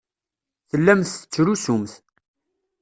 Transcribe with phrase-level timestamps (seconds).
[0.69, 1.91] Tellamt tettrusumt.